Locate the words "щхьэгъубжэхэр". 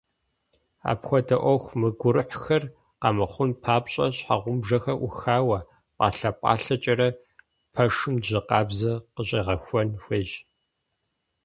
4.17-4.97